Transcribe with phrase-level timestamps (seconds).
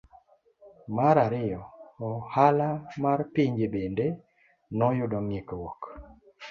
[0.95, 1.61] Mar ariyo,
[2.09, 2.69] ohala
[3.03, 4.05] mar pinje bende
[4.77, 5.79] noyudo ng'ikruok.